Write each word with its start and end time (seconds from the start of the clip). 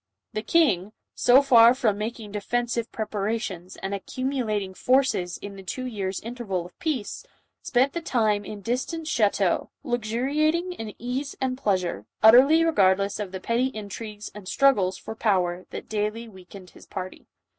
The 0.33 0.41
king, 0.41 0.93
so 1.13 1.43
far 1.43 1.75
from 1.75 1.99
making 1.99 2.31
defensive 2.31 2.91
preparations 2.91 3.75
and 3.75 3.93
accumulating 3.93 4.73
forces 4.73 5.37
in 5.37 5.57
the 5.57 5.61
two 5.61 5.85
years' 5.85 6.19
interval 6.21 6.65
of 6.65 6.79
peace, 6.79 7.23
spent 7.61 7.93
the 7.93 8.01
time 8.01 8.43
in 8.43 8.61
distant 8.63 9.05
chateaux, 9.05 9.69
luxuriating 9.83 10.73
in 10.73 10.95
ease 10.97 11.35
and 11.39 11.55
pleasure, 11.55 12.07
utterly 12.23 12.65
regardless 12.65 13.19
of 13.19 13.31
the 13.31 13.39
petty 13.39 13.67
in 13.67 13.89
trigues 13.89 14.31
and 14.33 14.47
struggles 14.47 14.97
for 14.97 15.13
power 15.13 15.67
that 15.69 15.87
daily 15.87 16.27
weakened 16.27 16.71
his 16.71 16.87
party. 16.87 17.27